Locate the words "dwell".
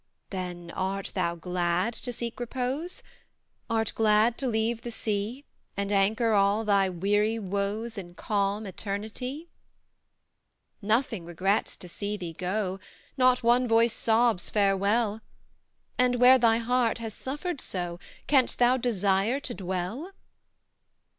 19.53-20.13